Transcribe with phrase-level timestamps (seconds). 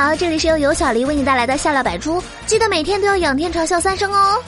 [0.00, 4.40] 好这里是由尤小黎为你带来的笑料百出，记得每天都要仰天长笑三声哦。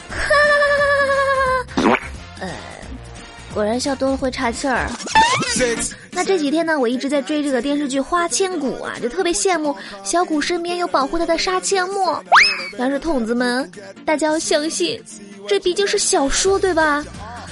[2.39, 2.49] 呃，
[3.53, 4.89] 果然笑多了会岔气儿。
[6.13, 12.23] 那这几天呢，我一直在追这个电视剧《花千骨》啊，就特别羡慕小骨身边有保护他的杀阡陌。
[12.79, 13.69] 但是筒子们，
[14.05, 15.03] 大家要相信，
[15.49, 17.05] 这毕竟是小说，对吧？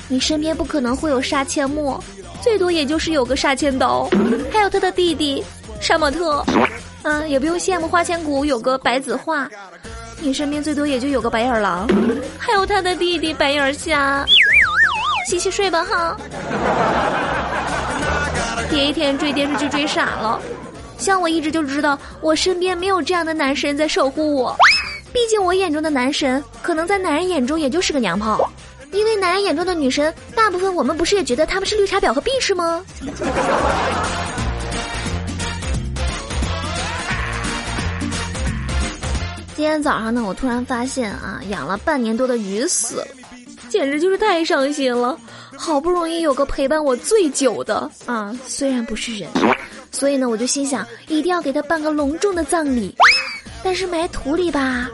[0.06, 2.02] 你身边不可能会有杀阡陌，
[2.40, 4.08] 最多也就是有个杀千刀，
[4.52, 5.44] 还有他的弟弟
[5.80, 6.44] 杀马特。
[7.02, 9.48] 啊，也不用羡慕花千骨有个白子画，
[10.20, 11.86] 你身边最多也就有个白眼狼，
[12.38, 14.24] 还有他的弟弟白眼虾。
[15.26, 16.16] 洗洗睡吧哈。
[18.70, 20.40] 第一天追电视剧追傻了，
[20.98, 24.56] 像我一直就知道我身边没有这样的男神在守护我，
[25.12, 28.50] 毕竟我眼中的男神可能在男人眼中也就是个娘炮，
[28.92, 32.82] 因为男人眼中的女神大部分我们不是也觉得他们是绿茶婊和 bitch 吗？
[39.58, 43.06] 今天早上呢，我突然发现啊，养了半年多的鱼死了，
[43.68, 45.18] 简直就是太伤心了。
[45.56, 49.28] 好不容易有个陪伴我最久的啊，虽然不是人，
[49.90, 52.94] 所以呢，我就心想一定要给他办个隆重的葬礼。
[53.64, 54.88] 但是埋土里吧，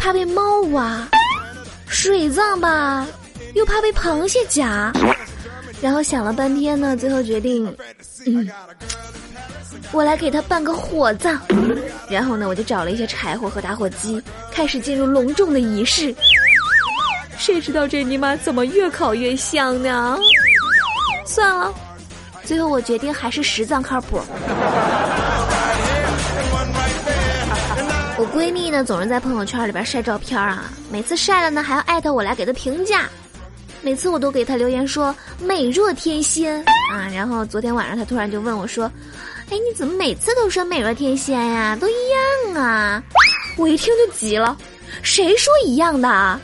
[0.00, 1.06] 怕被猫挖；
[1.86, 3.06] 水葬吧，
[3.54, 4.92] 又怕被螃蟹夹。
[5.80, 7.72] 然后想了半天呢，最后决定，
[8.26, 8.50] 嗯。
[9.92, 11.38] 我来给他办个火葬，
[12.08, 16.14] 然后呢，我就找了一些柴火和打火机，开始进入隆重的仪式。
[17.36, 20.18] 谁知道这尼玛怎么越烤越香呢？
[21.26, 21.72] 算了，
[22.42, 24.18] 最后我决定还是实葬靠谱。
[28.16, 33.10] 我闺蜜呢，总是在朋友圈里边晒照片啊，每次晒了呢，还要艾特我来给她评价。
[33.82, 36.58] 每次我都给她留言说美若天仙
[36.94, 38.90] 啊，然后昨天晚上她突然就问我说。
[39.50, 41.76] 哎，你怎么每次都说美若天仙呀？
[41.80, 41.92] 都一
[42.52, 43.02] 样啊！
[43.58, 44.56] 我一听就急了，
[45.02, 46.40] 谁说一样的？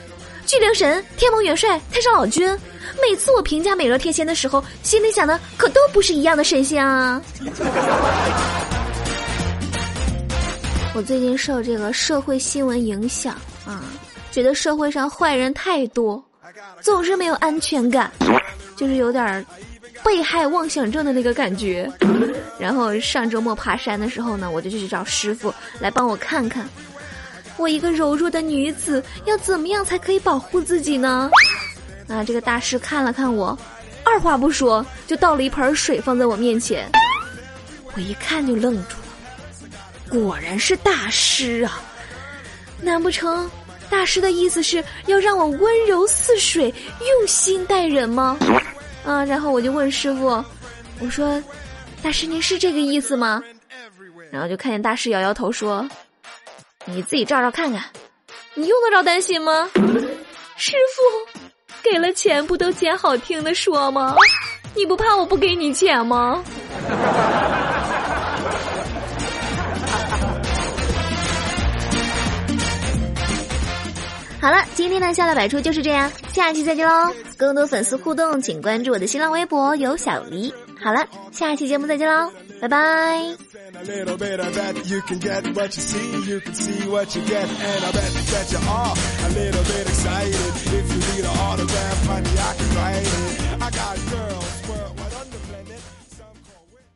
[0.46, 2.48] 巨灵神、天蓬元帅、太上老君，
[3.02, 7.20] 每次我评价美若天仙的时候，心里想的可都不是一样的神仙啊！
[10.94, 13.34] 我最近受这个社会新闻影响
[13.66, 13.84] 啊，
[14.30, 16.22] 觉得社会上坏人太多，
[16.80, 18.10] 总是没有安全感，
[18.74, 19.44] 就是有点
[20.08, 21.86] 被害妄想症的那个感觉。
[22.58, 26.66] 然后上周末爬山的时候呢，我就去找师傅来帮我看看，
[27.58, 31.30] 我一个柔弱的女子要怎么样才可以保护自己呢？
[32.08, 33.56] 啊，这个大师看了看我，
[34.02, 36.88] 二话不说就倒了一盆水放在我面前，
[37.94, 41.82] 我一看就愣住了，果然是大师啊！
[42.80, 43.48] 难不成
[43.90, 48.38] 大师的意思是要让我温柔似水，用心待人吗？
[49.04, 50.44] 啊，然后我就问师傅，
[51.00, 51.42] 我说。
[52.00, 53.42] 大师，您是这个意思吗？
[54.30, 55.84] 然后就看见大师摇摇头说
[56.86, 57.82] ：“你自己照照看看，
[58.54, 59.68] 你用得着担心吗？”
[60.56, 61.42] 师傅，
[61.82, 64.14] 给了钱不都捡好听的说吗？
[64.76, 66.40] 你不怕我不给你钱吗？
[74.98, 77.12] 天的笑料百出就是这样，下期再见喽！
[77.36, 80.52] 更多粉丝互动，请关注我的新浪微博有小黎。
[80.82, 83.22] 好了，下期节目再见喽，拜拜。